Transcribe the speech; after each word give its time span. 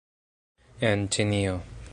En 0.89 1.05
Ĉinio 1.17 1.57